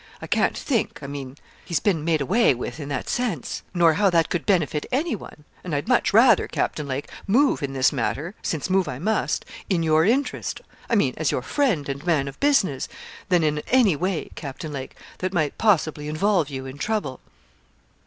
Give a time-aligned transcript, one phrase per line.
[0.19, 4.09] I can't think, I mean, he's been made away with in that sense; nor how
[4.09, 8.67] that could benefit anyone; and I'd much rather, Captain Lake, move in this matter since
[8.67, 10.59] move I must in your interest
[10.89, 12.87] I mean, as your friend and man of business
[13.29, 17.19] than in any way, Captain Lake, that might possibly involve you in trouble.'